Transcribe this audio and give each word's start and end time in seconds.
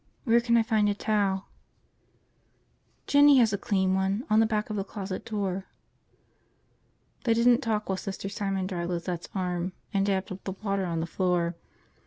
Where 0.23 0.41
can 0.41 0.57
I 0.57 0.63
find 0.63 0.89
a 0.89 0.95
towel?" 0.95 1.45
"Jinny 3.05 3.37
has 3.37 3.53
a 3.53 3.57
clean 3.59 3.93
one. 3.93 4.23
On 4.31 4.39
the 4.39 4.47
back 4.47 4.71
of 4.71 4.75
the 4.75 4.83
closet 4.83 5.25
door." 5.25 5.65
They 7.23 7.35
didn't 7.35 7.61
talk 7.61 7.87
while 7.87 7.97
Sister 7.97 8.27
Simon 8.27 8.65
dried 8.65 8.89
Lizette's 8.89 9.29
arm 9.35 9.73
and 9.93 10.03
dabbed 10.03 10.31
up 10.31 10.43
the 10.43 10.53
water 10.53 10.85
on 10.85 11.01
the 11.01 11.05
floor. 11.05 11.55